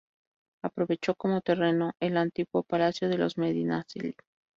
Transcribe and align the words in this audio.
Aprovechó 0.63 1.13
como 1.13 1.41
terreno 1.41 1.91
el 2.01 2.17
antiguo 2.17 2.63
palacio 2.63 3.07
de 3.07 3.19
los 3.19 3.37
Medinaceli. 3.37 4.15